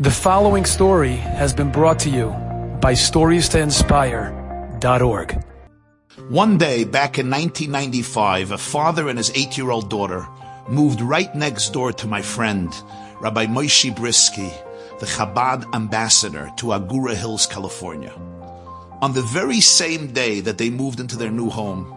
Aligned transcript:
The 0.00 0.12
following 0.12 0.64
story 0.64 1.16
has 1.16 1.52
been 1.52 1.72
brought 1.72 1.98
to 2.00 2.08
you 2.08 2.28
by 2.80 2.92
StoriesToInspire.org. 2.92 5.44
One 6.28 6.56
day 6.56 6.84
back 6.84 7.18
in 7.18 7.28
1995, 7.28 8.52
a 8.52 8.58
father 8.58 9.08
and 9.08 9.18
his 9.18 9.32
eight 9.34 9.58
year 9.58 9.72
old 9.72 9.90
daughter 9.90 10.24
moved 10.68 11.00
right 11.00 11.34
next 11.34 11.72
door 11.72 11.92
to 11.94 12.06
my 12.06 12.22
friend, 12.22 12.72
Rabbi 13.20 13.46
Moshe 13.46 13.92
Bryski, 13.92 14.52
the 15.00 15.06
Chabad 15.06 15.74
ambassador 15.74 16.48
to 16.58 16.66
Agoura 16.66 17.16
Hills, 17.16 17.48
California. 17.48 18.12
On 19.02 19.14
the 19.14 19.22
very 19.22 19.60
same 19.60 20.12
day 20.12 20.38
that 20.42 20.58
they 20.58 20.70
moved 20.70 21.00
into 21.00 21.16
their 21.16 21.32
new 21.32 21.50
home, 21.50 21.92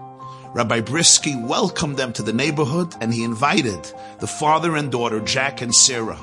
Rabbi 0.55 0.81
Bryski 0.81 1.39
welcomed 1.39 1.97
them 1.97 2.13
to 2.13 2.23
the 2.23 2.33
neighborhood 2.33 2.95
and 2.99 3.13
he 3.13 3.23
invited 3.23 3.93
the 4.17 4.25
father 4.25 4.75
and 4.75 4.91
daughter, 4.91 5.19
Jack 5.19 5.61
and 5.61 5.75
Sarah, 5.75 6.17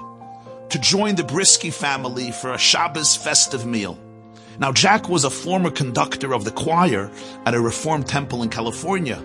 to 0.70 0.78
join 0.78 1.14
the 1.14 1.22
Bryski 1.22 1.72
family 1.72 2.30
for 2.30 2.52
a 2.52 2.58
Shabbos 2.58 3.16
festive 3.16 3.64
meal. 3.64 3.98
Now, 4.59 4.72
Jack 4.72 5.09
was 5.09 5.24
a 5.24 5.30
former 5.30 5.70
conductor 5.70 6.34
of 6.34 6.45
the 6.45 6.50
choir 6.50 7.10
at 7.46 7.54
a 7.54 7.60
Reformed 7.60 8.06
temple 8.06 8.42
in 8.42 8.50
California. 8.50 9.23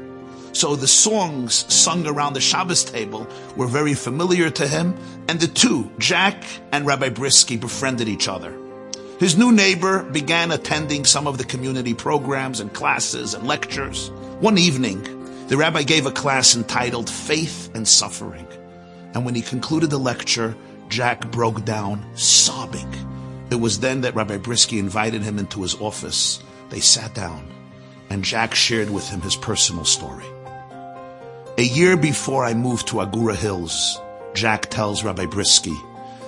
So 0.53 0.75
the 0.75 0.87
songs 0.87 1.65
sung 1.73 2.05
around 2.05 2.33
the 2.33 2.41
Shabbos 2.41 2.83
table 2.83 3.27
were 3.57 3.65
very 3.65 3.95
familiar 3.95 4.51
to 4.51 4.67
him, 4.67 4.95
and 5.27 5.39
the 5.39 5.47
two, 5.47 5.91
Jack 5.97 6.43
and 6.71 6.85
Rabbi 6.85 7.09
Bryski, 7.09 7.59
befriended 7.59 8.07
each 8.07 8.27
other. 8.27 8.55
His 9.19 9.35
new 9.35 9.51
neighbor 9.51 10.03
began 10.03 10.51
attending 10.51 11.05
some 11.05 11.25
of 11.25 11.39
the 11.39 11.43
community 11.43 11.95
programs 11.95 12.59
and 12.59 12.71
classes 12.71 13.33
and 13.33 13.47
lectures. 13.47 14.09
One 14.39 14.59
evening, 14.59 15.01
the 15.47 15.57
rabbi 15.57 15.83
gave 15.83 16.05
a 16.05 16.11
class 16.11 16.55
entitled 16.55 17.09
Faith 17.09 17.71
and 17.73 17.87
Suffering. 17.87 18.47
And 19.15 19.25
when 19.25 19.33
he 19.33 19.41
concluded 19.41 19.89
the 19.89 19.99
lecture, 19.99 20.55
Jack 20.93 21.31
broke 21.31 21.65
down 21.65 22.05
sobbing. 22.13 22.87
It 23.49 23.55
was 23.55 23.79
then 23.79 24.01
that 24.01 24.13
Rabbi 24.13 24.37
Bryski 24.37 24.77
invited 24.77 25.23
him 25.23 25.39
into 25.39 25.63
his 25.63 25.73
office. 25.81 26.39
They 26.69 26.81
sat 26.81 27.15
down, 27.15 27.51
and 28.11 28.23
Jack 28.23 28.53
shared 28.53 28.91
with 28.91 29.09
him 29.09 29.19
his 29.19 29.35
personal 29.35 29.85
story. 29.85 30.27
A 31.57 31.63
year 31.63 31.97
before 31.97 32.45
I 32.45 32.53
moved 32.53 32.89
to 32.89 32.97
Agoura 32.97 33.35
Hills, 33.35 33.99
Jack 34.35 34.69
tells 34.69 35.03
Rabbi 35.03 35.25
Bryski, 35.25 35.75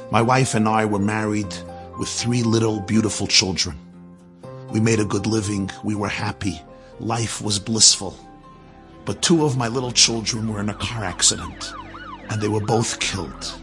my 0.09 0.23
wife 0.23 0.55
and 0.55 0.67
I 0.67 0.85
were 0.85 0.97
married 0.97 1.53
with 1.99 2.09
three 2.09 2.41
little 2.41 2.79
beautiful 2.79 3.27
children. 3.27 3.77
We 4.71 4.79
made 4.79 4.99
a 4.99 5.05
good 5.05 5.27
living. 5.27 5.69
We 5.83 5.93
were 5.93 6.09
happy. 6.09 6.59
Life 6.99 7.39
was 7.39 7.59
blissful. 7.59 8.17
But 9.05 9.21
two 9.21 9.45
of 9.45 9.57
my 9.57 9.67
little 9.67 9.91
children 9.91 10.51
were 10.51 10.59
in 10.59 10.69
a 10.69 10.73
car 10.73 11.03
accident 11.03 11.71
and 12.31 12.41
they 12.41 12.47
were 12.47 12.65
both 12.65 12.99
killed. 12.99 13.59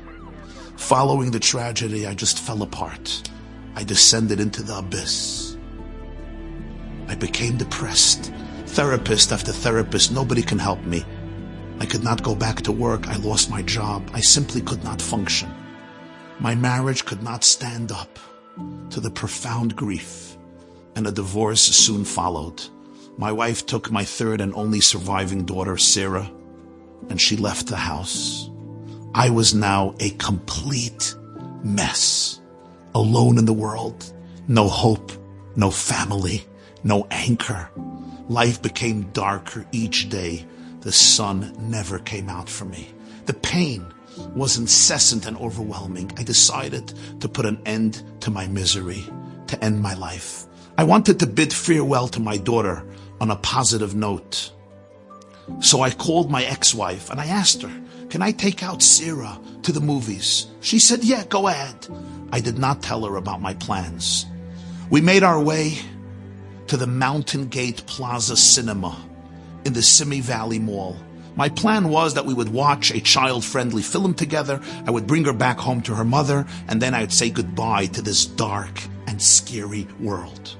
Following 0.92 1.30
the 1.30 1.40
tragedy, 1.40 2.06
I 2.06 2.12
just 2.12 2.38
fell 2.38 2.62
apart. 2.62 3.26
I 3.74 3.82
descended 3.82 4.40
into 4.40 4.62
the 4.62 4.76
abyss. 4.76 5.56
I 7.08 7.14
became 7.14 7.56
depressed. 7.56 8.30
Therapist 8.66 9.32
after 9.32 9.52
therapist, 9.52 10.12
nobody 10.12 10.42
can 10.42 10.58
help 10.58 10.84
me. 10.84 11.02
I 11.80 11.86
could 11.86 12.04
not 12.04 12.22
go 12.22 12.34
back 12.34 12.60
to 12.60 12.72
work. 12.72 13.08
I 13.08 13.16
lost 13.16 13.48
my 13.48 13.62
job. 13.62 14.10
I 14.12 14.20
simply 14.20 14.60
could 14.60 14.84
not 14.84 15.00
function. 15.00 15.50
My 16.40 16.54
marriage 16.54 17.06
could 17.06 17.22
not 17.22 17.42
stand 17.42 17.90
up 17.90 18.18
to 18.90 19.00
the 19.00 19.10
profound 19.10 19.74
grief, 19.74 20.36
and 20.94 21.06
a 21.06 21.10
divorce 21.10 21.62
soon 21.62 22.04
followed. 22.04 22.62
My 23.16 23.32
wife 23.32 23.64
took 23.64 23.90
my 23.90 24.04
third 24.04 24.42
and 24.42 24.54
only 24.54 24.82
surviving 24.82 25.46
daughter, 25.46 25.78
Sarah, 25.78 26.30
and 27.08 27.18
she 27.18 27.38
left 27.38 27.68
the 27.68 27.77
house. 27.77 28.50
I 29.14 29.28
was 29.28 29.55
now 29.55 29.94
a 30.00 30.10
complete 30.10 31.14
mess. 31.62 32.41
Alone 32.94 33.38
in 33.38 33.44
the 33.44 33.52
world. 33.52 34.10
No 34.48 34.68
hope. 34.68 35.12
No 35.55 35.70
family. 35.70 36.46
No 36.82 37.06
anchor. 37.10 37.68
Life 38.28 38.62
became 38.62 39.10
darker 39.12 39.66
each 39.70 40.08
day. 40.08 40.46
The 40.80 40.92
sun 40.92 41.55
never 41.58 41.98
came 41.98 42.30
out 42.30 42.48
for 42.48 42.64
me. 42.64 42.89
The 43.27 43.34
pain 43.34 43.92
was 44.34 44.56
incessant 44.56 45.27
and 45.27 45.36
overwhelming. 45.36 46.11
I 46.17 46.23
decided 46.23 46.92
to 47.20 47.29
put 47.29 47.46
an 47.46 47.61
end 47.67 48.02
to 48.20 48.30
my 48.30 48.46
misery, 48.46 49.05
to 49.48 49.62
end 49.62 49.80
my 49.83 49.94
life. 49.94 50.46
I 50.79 50.84
wanted 50.84 51.20
to 51.20 51.27
bid 51.27 51.52
farewell 51.52 52.08
to 52.08 52.20
my 52.20 52.39
daughter 52.39 52.86
on 53.20 53.30
a 53.30 53.36
positive 53.36 53.94
note. 53.94 54.52
So 55.61 55.80
I 55.80 55.91
called 55.91 56.30
my 56.30 56.45
ex-wife 56.45 57.11
and 57.11 57.20
I 57.20 57.27
asked 57.27 57.63
her, 57.63 57.73
can 58.11 58.23
I 58.23 58.33
take 58.33 58.63
out 58.63 58.83
Sarah 58.83 59.39
to 59.63 59.73
the 59.73 59.80
movies? 59.80 60.47
She 60.61 60.79
said, 60.79 61.03
yeah, 61.03 61.25
go 61.25 61.48
ahead. 61.48 61.89
I 62.30 62.41
did 62.41 62.58
not 62.58 62.83
tell 62.83 63.05
her 63.05 63.17
about 63.17 63.41
my 63.41 63.55
plans. 63.55 64.27
We 64.91 65.01
made 65.01 65.23
our 65.23 65.42
way 65.42 65.79
to 66.67 66.77
the 66.77 66.86
Mountain 66.86 67.48
Gate 67.48 67.85
Plaza 67.86 68.36
Cinema 68.36 68.97
in 69.64 69.73
the 69.73 69.83
Simi 69.83 70.20
Valley 70.20 70.58
Mall. 70.58 70.97
My 71.35 71.48
plan 71.48 71.89
was 71.89 72.14
that 72.14 72.27
we 72.27 72.35
would 72.35 72.51
watch 72.51 72.91
a 72.91 73.01
child-friendly 73.01 73.83
film 73.83 74.13
together. 74.13 74.61
I 74.86 74.91
would 74.91 75.07
bring 75.07 75.24
her 75.24 75.33
back 75.33 75.59
home 75.59 75.80
to 75.83 75.95
her 75.95 76.05
mother, 76.05 76.47
and 76.69 76.80
then 76.80 76.95
I'd 76.95 77.13
say 77.13 77.30
goodbye 77.30 77.86
to 77.86 78.03
this 78.03 78.27
dark 78.27 78.83
and 79.07 79.20
scary 79.20 79.89
world. 79.98 80.57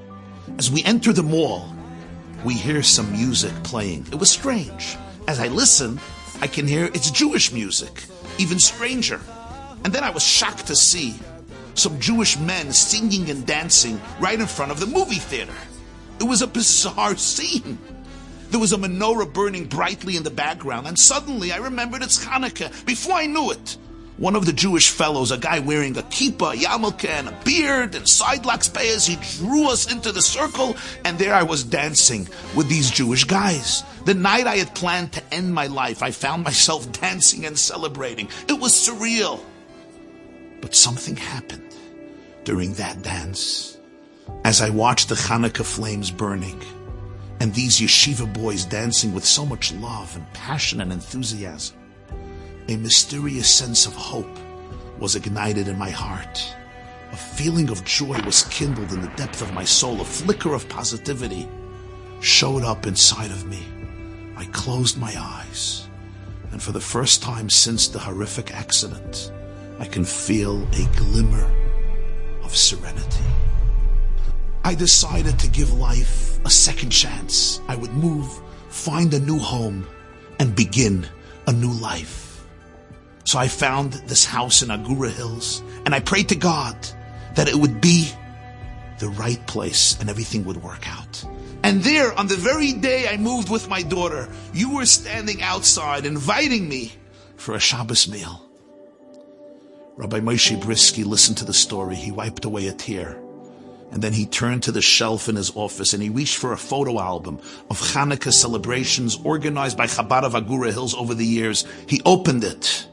As 0.59 0.71
we 0.71 0.83
enter 0.85 1.13
the 1.13 1.23
mall, 1.23 1.75
we 2.45 2.55
hear 2.55 2.83
some 2.83 3.13
music 3.13 3.53
playing. 3.63 4.07
It 4.11 4.17
was 4.17 4.31
strange. 4.31 4.97
As 5.29 5.39
I 5.39 5.49
listen, 5.49 6.01
I 6.41 6.47
can 6.47 6.67
hear 6.67 6.87
it's 6.87 7.11
Jewish 7.11 7.53
music, 7.53 8.05
even 8.39 8.59
stranger. 8.59 9.21
And 9.85 9.93
then 9.93 10.05
I 10.05 10.11
was 10.11 10.23
shocked 10.23 10.67
to 10.67 10.77
see 10.77 11.15
some 11.75 11.99
Jewish 12.01 12.39
men 12.39 12.73
singing 12.73 13.31
and 13.31 13.47
dancing 13.47 14.01
right 14.21 14.39
in 14.39 14.47
front 14.47 14.73
of 14.73 14.81
the 14.81 14.87
movie 14.87 15.17
theater. 15.17 15.55
It 16.21 16.25
was 16.25 16.43
a 16.43 16.47
bizarre 16.47 17.17
scene. 17.17 17.79
There 18.51 18.61
was 18.61 18.73
a 18.73 18.77
menorah 18.77 19.33
burning 19.33 19.65
brightly 19.65 20.17
in 20.17 20.23
the 20.23 20.31
background, 20.31 20.87
and 20.87 20.99
suddenly 20.99 21.53
I 21.53 21.57
remembered 21.57 22.03
it's 22.03 22.23
Hanukkah. 22.23 22.85
Before 22.85 23.15
I 23.15 23.27
knew 23.27 23.51
it, 23.51 23.79
one 24.23 24.37
of 24.37 24.47
the 24.47 24.53
Jewish 24.53 24.89
fellows, 24.91 25.33
a 25.33 25.37
guy 25.37 25.59
wearing 25.59 25.99
a 25.99 26.03
kippah, 26.03 26.55
yarmulke, 26.55 27.09
and 27.09 27.29
a 27.29 27.33
beard 27.45 27.97
and 27.97 28.05
sidelocks 28.05 28.71
payas, 28.71 29.05
he 29.05 29.17
drew 29.39 29.69
us 29.69 29.91
into 29.91 30.13
the 30.13 30.23
circle, 30.23 30.77
and 31.05 31.19
there 31.19 31.35
I 31.35 31.43
was 31.43 31.65
dancing 31.65 32.29
with 32.55 32.69
these 32.69 32.89
Jewish 32.89 33.25
guys. 33.25 33.83
The 34.05 34.15
night 34.15 34.47
I 34.47 34.59
had 34.59 34.77
planned 34.77 35.13
to 35.15 35.35
end 35.35 35.53
my 35.53 35.67
life, 35.67 36.05
I 36.05 36.13
found 36.13 36.45
myself 36.45 36.93
dancing 37.01 37.47
and 37.47 37.59
celebrating. 37.59 38.29
It 38.47 38.61
was 38.61 38.73
surreal. 38.73 39.41
But 40.61 40.77
something 40.77 41.17
happened 41.17 41.75
during 42.45 42.75
that 42.75 43.03
dance. 43.03 43.77
As 44.45 44.63
I 44.63 44.71
watched 44.71 45.09
the 45.09 45.17
Hanukkah 45.17 45.65
flames 45.65 46.13
burning, 46.13 46.63
and 47.41 47.53
these 47.53 47.81
yeshiva 47.81 48.33
boys 48.33 48.67
dancing 48.67 49.15
with 49.15 49.25
so 49.25 49.45
much 49.45 49.73
love 49.73 50.15
and 50.15 50.33
passion 50.33 50.81
and 50.81 50.93
enthusiasm, 50.93 51.77
a 52.69 52.77
mysterious 52.77 53.53
sense 53.53 53.87
of 53.87 53.95
hope 53.95 54.39
was 54.99 55.17
ignited 55.17 55.69
in 55.69 55.79
my 55.79 55.91
heart. 55.91 56.55
A 57.13 57.17
feeling 57.17 57.69
of 57.71 57.85
joy 57.85 58.21
was 58.25 58.45
kindled 58.45 58.93
in 58.93 59.01
the 59.01 59.13
depth 59.17 59.43
of 59.43 59.53
my 59.53 59.65
soul. 59.65 60.01
A 60.01 60.05
flicker 60.05 60.55
of 60.55 60.69
positivity 60.69 61.49
showed 62.21 62.63
up 62.63 62.87
inside 62.87 63.31
of 63.31 63.47
me. 63.47 63.63
I 64.37 64.45
closed 64.47 64.99
my 64.99 65.15
eyes, 65.19 65.89
and 66.53 66.63
for 66.63 66.73
the 66.73 66.81
first 66.81 67.23
time 67.23 67.51
since 67.51 67.89
the 67.89 67.99
horrific 67.99 68.55
accident, 68.55 69.33
I 69.79 69.87
can 69.87 70.05
feel 70.05 70.63
a 70.73 70.87
glimmer 70.97 71.51
of 72.43 72.57
serenity. 72.57 73.25
I 74.65 74.75
decided 74.75 75.39
to 75.41 75.49
give 75.49 75.73
life 75.73 76.39
a 76.45 76.51
second 76.51 76.91
chance. 76.91 77.61
I 77.69 77.77
would 77.77 77.93
move, 77.93 78.41
find 78.69 79.13
a 79.13 79.21
new 79.21 79.39
home, 79.39 79.87
and 80.39 80.55
begin 80.55 81.07
a 81.47 81.53
new 81.53 81.73
life. 81.73 82.32
So 83.25 83.39
I 83.39 83.49
found 83.49 83.93
this 83.93 84.25
house 84.25 84.63
in 84.63 84.69
Agoura 84.69 85.11
Hills, 85.11 85.63
and 85.85 85.95
I 85.95 86.01
prayed 86.01 86.29
to 86.31 86.37
God 86.37 86.77
that 87.35 87.49
it 87.49 87.55
would 87.55 87.81
be 87.81 88.13
the 88.99 89.09
right 89.09 89.45
place 89.47 89.99
and 90.01 90.09
everything 90.09 90.45
would 90.45 90.63
work 90.63 90.89
out. 90.89 91.25
And 91.65 91.83
there, 91.83 92.13
on 92.19 92.27
the 92.27 92.37
very 92.37 92.73
day 92.73 93.09
I 93.09 93.17
moved 93.17 93.51
with 93.51 93.69
my 93.69 93.83
daughter, 93.83 94.29
you 94.53 94.75
were 94.75 94.87
standing 94.87 95.43
outside 95.43 96.07
inviting 96.07 96.69
me 96.69 96.93
for 97.37 97.55
a 97.55 97.61
Shabbos 97.61 98.09
meal. 98.09 98.43
Rabbi 99.97 100.21
Moshe 100.21 100.59
Bryski 100.61 101.05
listened 101.05 101.39
to 101.39 101.45
the 101.45 101.53
story. 101.53 101.97
He 101.97 102.11
wiped 102.11 102.45
away 102.45 102.67
a 102.69 102.73
tear. 102.73 103.21
And 103.91 104.01
then 104.03 104.13
he 104.13 104.25
turned 104.25 104.63
to 104.65 104.73
the 104.73 104.81
shelf 104.81 105.29
in 105.29 105.37
his 105.37 105.55
office 105.55 105.93
and 105.93 106.03
he 106.03 106.09
reached 106.09 106.39
for 106.39 106.53
a 106.53 106.57
photo 106.57 106.99
album 106.99 107.41
of 107.69 107.79
Hanukkah 107.79 108.33
celebrations 108.33 109.19
organized 109.23 109.77
by 109.77 109.87
Chabad 109.87 110.23
of 110.23 110.33
Agoura 110.33 110.73
Hills 110.73 110.95
over 110.95 111.15
the 111.15 111.27
years. 111.27 111.67
He 111.87 112.01
opened 112.07 112.43
it. 112.43 112.87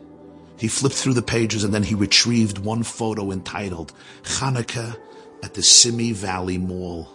He 0.59 0.67
flipped 0.67 0.95
through 0.95 1.13
the 1.13 1.21
pages 1.21 1.63
and 1.63 1.73
then 1.73 1.83
he 1.83 1.95
retrieved 1.95 2.57
one 2.57 2.83
photo 2.83 3.31
entitled 3.31 3.93
Hanukkah 4.23 4.97
at 5.41 5.53
the 5.53 5.63
Simi 5.63 6.11
Valley 6.11 6.57
Mall. 6.57 7.07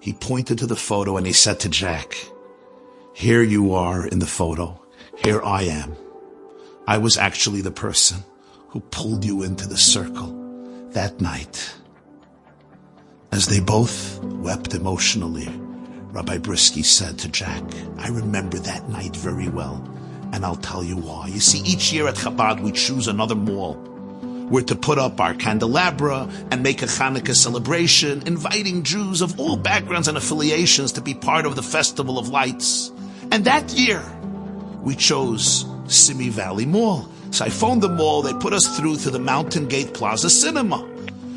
He 0.00 0.14
pointed 0.14 0.58
to 0.58 0.66
the 0.66 0.76
photo 0.76 1.18
and 1.18 1.26
he 1.26 1.34
said 1.34 1.60
to 1.60 1.68
Jack, 1.68 2.16
here 3.12 3.42
you 3.42 3.74
are 3.74 4.06
in 4.06 4.18
the 4.18 4.26
photo. 4.26 4.80
Here 5.22 5.42
I 5.42 5.64
am. 5.64 5.94
I 6.86 6.96
was 6.96 7.18
actually 7.18 7.60
the 7.60 7.70
person 7.70 8.24
who 8.68 8.80
pulled 8.80 9.26
you 9.26 9.42
into 9.42 9.68
the 9.68 9.76
circle. 9.76 10.36
That 10.92 11.20
night, 11.20 11.74
as 13.30 13.46
they 13.46 13.60
both 13.60 14.18
wept 14.24 14.74
emotionally, 14.74 15.48
Rabbi 16.12 16.38
Bryski 16.38 16.82
said 16.82 17.18
to 17.18 17.28
Jack, 17.28 17.62
I 17.98 18.08
remember 18.08 18.58
that 18.58 18.88
night 18.88 19.14
very 19.14 19.48
well, 19.48 19.86
and 20.32 20.44
I'll 20.44 20.56
tell 20.56 20.82
you 20.82 20.96
why. 20.96 21.28
You 21.28 21.40
see, 21.40 21.60
each 21.60 21.92
year 21.92 22.08
at 22.08 22.16
Chabad 22.16 22.60
we 22.60 22.72
choose 22.72 23.08
another 23.08 23.34
mall. 23.34 23.74
We're 24.50 24.62
to 24.62 24.74
put 24.74 24.98
up 24.98 25.20
our 25.20 25.34
candelabra 25.34 26.28
and 26.50 26.62
make 26.62 26.82
a 26.82 26.86
Hanukkah 26.86 27.36
celebration, 27.36 28.26
inviting 28.26 28.82
Jews 28.82 29.20
of 29.20 29.38
all 29.38 29.56
backgrounds 29.56 30.08
and 30.08 30.18
affiliations 30.18 30.92
to 30.92 31.00
be 31.00 31.14
part 31.14 31.46
of 31.46 31.54
the 31.54 31.62
Festival 31.62 32.18
of 32.18 32.30
Lights. 32.30 32.90
And 33.30 33.44
that 33.44 33.72
year, 33.72 34.02
we 34.82 34.96
chose 34.96 35.64
Simi 35.86 36.30
Valley 36.30 36.66
Mall. 36.66 37.08
So 37.30 37.44
I 37.44 37.48
phoned 37.48 37.82
the 37.82 37.88
mall, 37.88 38.22
they 38.22 38.32
put 38.32 38.52
us 38.52 38.76
through 38.76 38.96
to 38.96 39.10
the 39.10 39.20
Mountain 39.20 39.68
Gate 39.68 39.94
Plaza 39.94 40.28
Cinema. 40.28 40.84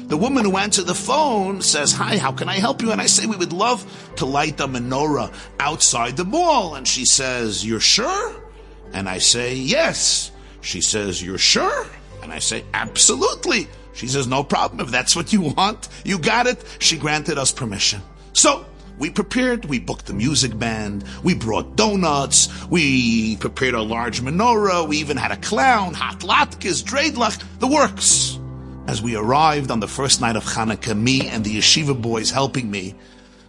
The 0.08 0.18
woman 0.18 0.46
who 0.46 0.58
answered 0.58 0.88
the 0.88 0.96
phone 0.96 1.62
says, 1.62 1.92
Hi, 1.94 2.18
how 2.18 2.32
can 2.32 2.50
I 2.50 2.56
help 2.56 2.82
you? 2.82 2.92
And 2.92 3.00
I 3.00 3.06
say, 3.06 3.28
We 3.28 3.38
would 3.38 3.54
love 3.54 3.86
to 4.18 4.26
light 4.26 4.60
a 4.60 4.68
menorah 4.68 5.34
outside 5.60 6.18
the 6.18 6.26
mall. 6.26 6.76
And 6.76 6.88
she 6.88 7.06
says, 7.06 7.66
You're 7.66 7.80
sure? 7.80 8.43
And 8.92 9.08
I 9.08 9.20
say, 9.20 9.56
Yes. 9.56 10.32
She 10.62 10.82
says, 10.82 11.24
You're 11.24 11.38
sure? 11.38 11.88
And 12.22 12.34
I 12.34 12.40
say, 12.40 12.64
Absolutely. 12.74 13.68
She 13.94 14.08
says, 14.08 14.28
No 14.28 14.44
problem. 14.44 14.82
If 14.82 14.92
that's 14.92 15.16
what 15.16 15.32
you 15.32 15.42
want, 15.42 15.90
you 16.04 16.18
got 16.18 16.48
it. 16.48 16.64
She 16.80 16.98
granted 16.98 17.38
us 17.38 17.52
permission. 17.52 18.02
So, 18.34 18.66
we 19.00 19.10
prepared, 19.10 19.66
we 19.66 19.80
booked 19.80 20.06
the 20.06 20.14
music 20.14 20.58
band, 20.58 21.04
we 21.24 21.34
brought 21.34 21.76
donuts, 21.76 22.48
we 22.70 23.38
prepared 23.38 23.74
a 23.74 23.82
large 23.82 24.22
menorah, 24.22 24.88
we 24.88 24.98
even 24.98 25.18
had 25.18 25.32
a 25.32 25.38
clown, 25.38 25.96
hot 25.96 26.20
latkes, 26.20 26.84
dreidlach, 26.84 27.44
the 27.60 27.68
works. 27.68 28.40
As 28.88 29.02
we 29.02 29.16
arrived 29.16 29.72
on 29.72 29.80
the 29.80 29.88
first 29.88 30.22
night 30.22 30.36
of 30.36 30.46
Hanukkah, 30.46 30.98
me 30.98 31.28
and 31.28 31.44
the 31.44 31.58
yeshiva 31.58 32.00
boys 32.00 32.30
helping 32.30 32.70
me, 32.70 32.94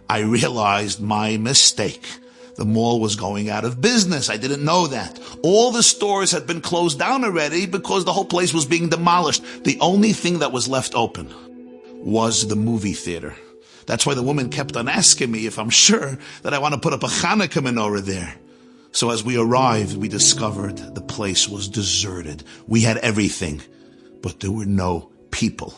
I 0.09 0.19
realized 0.21 1.01
my 1.01 1.37
mistake. 1.37 2.07
The 2.55 2.65
mall 2.65 2.99
was 2.99 3.15
going 3.15 3.49
out 3.49 3.65
of 3.65 3.81
business. 3.81 4.29
I 4.29 4.37
didn't 4.37 4.63
know 4.63 4.87
that. 4.87 5.19
All 5.43 5.71
the 5.71 5.83
stores 5.83 6.31
had 6.31 6.47
been 6.47 6.61
closed 6.61 6.99
down 6.99 7.25
already 7.25 7.65
because 7.65 8.05
the 8.05 8.13
whole 8.13 8.25
place 8.25 8.53
was 8.53 8.65
being 8.65 8.89
demolished. 8.89 9.43
The 9.63 9.77
only 9.81 10.13
thing 10.13 10.39
that 10.39 10.53
was 10.53 10.67
left 10.67 10.95
open 10.95 11.33
was 12.05 12.47
the 12.47 12.55
movie 12.55 12.93
theater. 12.93 13.35
That's 13.87 14.05
why 14.05 14.13
the 14.13 14.23
woman 14.23 14.49
kept 14.49 14.77
on 14.77 14.87
asking 14.87 15.31
me 15.31 15.45
if 15.45 15.59
I'm 15.59 15.69
sure 15.69 16.17
that 16.43 16.53
I 16.53 16.59
want 16.59 16.73
to 16.73 16.79
put 16.79 16.93
up 16.93 17.03
a 17.03 17.07
Hanukkah 17.07 17.61
menorah 17.61 18.01
there. 18.01 18.35
So 18.91 19.09
as 19.09 19.23
we 19.23 19.37
arrived, 19.37 19.97
we 19.97 20.07
discovered 20.07 20.77
the 20.77 21.01
place 21.01 21.49
was 21.49 21.67
deserted. 21.67 22.43
We 22.67 22.81
had 22.81 22.97
everything, 22.97 23.61
but 24.21 24.39
there 24.39 24.51
were 24.51 24.65
no 24.65 25.11
people. 25.31 25.73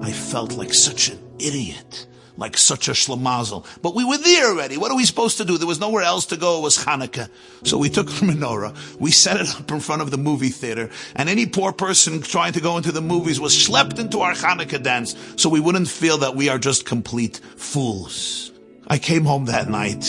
I 0.00 0.12
felt 0.12 0.52
like 0.52 0.72
such 0.72 1.08
an 1.08 1.18
idiot, 1.40 2.06
like 2.36 2.56
such 2.56 2.88
a 2.88 2.92
schlemazel. 2.92 3.66
But 3.82 3.94
we 3.94 4.04
were 4.04 4.18
there 4.18 4.48
already. 4.48 4.76
What 4.76 4.90
are 4.90 4.96
we 4.96 5.04
supposed 5.04 5.38
to 5.38 5.44
do? 5.44 5.58
There 5.58 5.66
was 5.66 5.80
nowhere 5.80 6.02
else 6.02 6.26
to 6.26 6.36
go. 6.36 6.58
It 6.58 6.62
was 6.62 6.78
Hanukkah. 6.78 7.28
So 7.64 7.78
we 7.78 7.90
took 7.90 8.06
the 8.06 8.12
menorah, 8.26 8.74
we 8.98 9.10
set 9.10 9.40
it 9.40 9.54
up 9.54 9.70
in 9.70 9.80
front 9.80 10.02
of 10.02 10.10
the 10.10 10.18
movie 10.18 10.48
theater, 10.48 10.90
and 11.14 11.28
any 11.28 11.46
poor 11.46 11.72
person 11.72 12.22
trying 12.22 12.52
to 12.54 12.60
go 12.60 12.76
into 12.76 12.92
the 12.92 13.00
movies 13.00 13.40
was 13.40 13.54
schlepped 13.54 13.98
into 13.98 14.20
our 14.20 14.34
Hanukkah 14.34 14.82
dance 14.82 15.14
so 15.36 15.48
we 15.48 15.60
wouldn't 15.60 15.88
feel 15.88 16.18
that 16.18 16.34
we 16.34 16.48
are 16.48 16.58
just 16.58 16.86
complete 16.86 17.38
fools. 17.56 18.52
I 18.88 18.98
came 18.98 19.24
home 19.24 19.46
that 19.46 19.68
night 19.68 20.04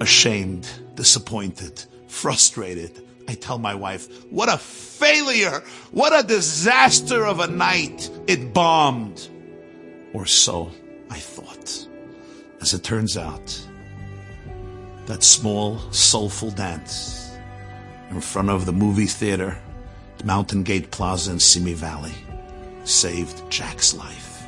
ashamed, 0.00 0.68
disappointed, 0.94 1.84
frustrated. 2.08 3.06
I 3.28 3.34
tell 3.34 3.58
my 3.58 3.76
wife, 3.76 4.24
what 4.30 4.48
a 4.48 4.58
failure! 4.58 5.62
What 5.92 6.12
a 6.12 6.26
disaster 6.26 7.24
of 7.24 7.38
a 7.38 7.46
night! 7.46 8.10
It 8.26 8.52
bombed. 8.52 9.28
Or 10.12 10.26
so 10.26 10.72
I 11.10 11.18
thought. 11.18 11.86
As 12.60 12.72
it 12.72 12.82
turns 12.84 13.16
out, 13.16 13.60
that 15.06 15.22
small, 15.22 15.78
soulful 15.90 16.50
dance 16.52 17.32
in 18.10 18.20
front 18.20 18.48
of 18.48 18.64
the 18.64 18.72
movie 18.72 19.06
theater, 19.06 19.58
Mountain 20.24 20.62
Gate 20.62 20.90
Plaza 20.90 21.32
in 21.32 21.40
Simi 21.40 21.72
Valley, 21.72 22.14
saved 22.84 23.50
Jack's 23.50 23.94
life. 23.94 24.46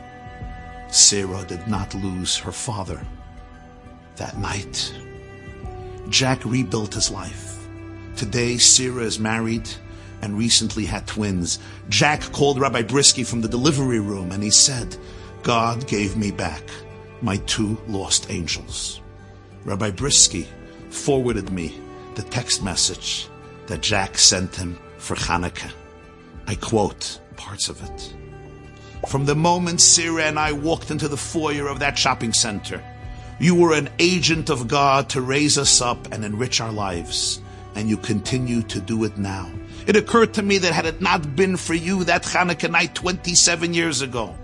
Sarah 0.88 1.44
did 1.44 1.66
not 1.66 1.94
lose 1.94 2.36
her 2.36 2.52
father. 2.52 3.00
That 4.16 4.38
night, 4.38 4.94
Jack 6.10 6.44
rebuilt 6.44 6.94
his 6.94 7.10
life. 7.10 7.58
Today, 8.16 8.58
Sarah 8.58 9.04
is 9.04 9.18
married 9.18 9.68
and 10.20 10.36
recently 10.36 10.84
had 10.84 11.06
twins. 11.06 11.58
Jack 11.88 12.20
called 12.32 12.60
Rabbi 12.60 12.82
Bryski 12.82 13.26
from 13.26 13.40
the 13.40 13.48
delivery 13.48 14.00
room 14.00 14.30
and 14.32 14.42
he 14.42 14.50
said, 14.50 14.96
God 15.42 15.88
gave 15.88 16.16
me 16.16 16.30
back 16.30 16.62
my 17.20 17.36
two 17.46 17.76
lost 17.88 18.30
angels. 18.30 19.00
Rabbi 19.64 19.90
Bryski 19.90 20.46
forwarded 20.90 21.50
me 21.50 21.78
the 22.14 22.22
text 22.22 22.62
message 22.62 23.28
that 23.66 23.80
Jack 23.80 24.18
sent 24.18 24.54
him 24.54 24.78
for 24.98 25.16
Hanukkah. 25.16 25.72
I 26.46 26.54
quote 26.56 27.20
parts 27.36 27.68
of 27.68 27.82
it. 27.82 28.14
From 29.08 29.24
the 29.24 29.34
moment 29.34 29.80
Sarah 29.80 30.24
and 30.24 30.38
I 30.38 30.52
walked 30.52 30.92
into 30.92 31.08
the 31.08 31.16
foyer 31.16 31.66
of 31.66 31.80
that 31.80 31.98
shopping 31.98 32.32
center, 32.32 32.82
you 33.40 33.56
were 33.56 33.74
an 33.74 33.88
agent 33.98 34.48
of 34.48 34.68
God 34.68 35.08
to 35.10 35.20
raise 35.20 35.58
us 35.58 35.80
up 35.80 36.12
and 36.12 36.24
enrich 36.24 36.60
our 36.60 36.72
lives 36.72 37.40
and 37.74 37.88
you 37.88 37.96
continue 37.96 38.62
to 38.62 38.80
do 38.80 39.02
it 39.04 39.18
now. 39.18 39.50
It 39.86 39.96
occurred 39.96 40.34
to 40.34 40.42
me 40.42 40.58
that 40.58 40.72
had 40.72 40.86
it 40.86 41.00
not 41.00 41.34
been 41.34 41.56
for 41.56 41.74
you 41.74 42.04
that 42.04 42.22
Hanukkah 42.22 42.70
night 42.70 42.94
27 42.94 43.74
years 43.74 44.02
ago, 44.02 44.36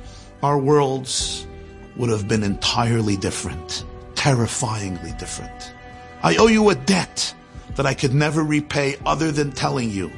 our 0.43 0.59
worlds 0.59 1.47
would 1.97 2.11
have 2.11 2.29
been 2.29 2.43
entirely 2.43 3.17
different, 3.17 3.85
terrifyingly 4.15 5.13
different. 5.19 5.73
I 6.23 6.37
owe 6.37 6.47
you 6.47 6.71
a 6.71 6.75
debt 6.75 7.35
that 7.77 7.87
I 7.87 7.95
could 7.95 8.15
never 8.15 8.43
repay 8.43 8.97
other 9.07 9.31
than 9.31 9.53
telling 9.53 9.91
you 9.91 10.11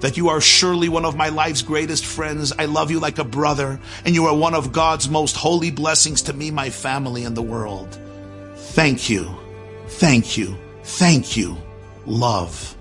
that 0.00 0.16
you 0.16 0.28
are 0.28 0.40
surely 0.40 0.88
one 0.88 1.04
of 1.04 1.16
my 1.16 1.30
life's 1.30 1.62
greatest 1.62 2.04
friends. 2.04 2.52
I 2.58 2.66
love 2.66 2.90
you 2.90 3.00
like 3.00 3.18
a 3.18 3.24
brother, 3.24 3.80
and 4.04 4.14
you 4.14 4.26
are 4.26 4.36
one 4.36 4.54
of 4.54 4.72
God's 4.72 5.08
most 5.08 5.36
holy 5.36 5.70
blessings 5.70 6.22
to 6.22 6.32
me, 6.32 6.50
my 6.50 6.70
family, 6.70 7.24
and 7.24 7.36
the 7.36 7.42
world. 7.42 7.98
Thank 8.56 9.08
you. 9.08 9.34
Thank 9.86 10.36
you. 10.36 10.56
Thank 10.82 11.36
you 11.36 11.56
love 12.06 12.76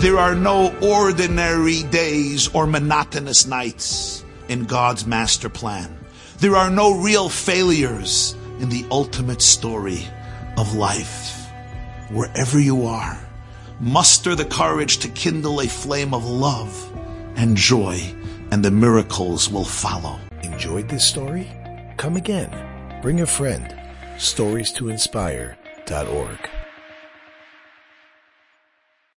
There 0.00 0.16
are 0.16 0.34
no 0.34 0.74
ordinary 0.80 1.82
days 1.82 2.48
or 2.54 2.66
monotonous 2.66 3.46
nights 3.46 4.24
in 4.48 4.64
God's 4.64 5.04
master 5.04 5.50
plan. 5.50 5.94
There 6.38 6.56
are 6.56 6.70
no 6.70 6.98
real 6.98 7.28
failures 7.28 8.34
in 8.60 8.70
the 8.70 8.86
ultimate 8.90 9.42
story 9.42 10.08
of 10.56 10.74
life. 10.74 11.46
Wherever 12.08 12.58
you 12.58 12.86
are, 12.86 13.20
muster 13.78 14.34
the 14.34 14.46
courage 14.46 15.00
to 15.00 15.08
kindle 15.10 15.60
a 15.60 15.66
flame 15.66 16.14
of 16.14 16.24
love 16.24 16.72
and 17.36 17.54
joy, 17.54 18.00
and 18.50 18.64
the 18.64 18.70
miracles 18.70 19.50
will 19.50 19.66
follow. 19.66 20.18
Enjoyed 20.42 20.88
this 20.88 21.06
story? 21.06 21.46
Come 21.98 22.16
again. 22.16 22.50
Bring 23.02 23.20
a 23.20 23.26
friend 23.26 23.78
stories 24.16 24.72
to 24.72 24.88
inspire.org. 24.88 26.59